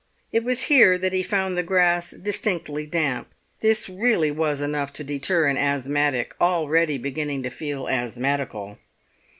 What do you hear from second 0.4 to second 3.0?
was here that he found the grass distinctly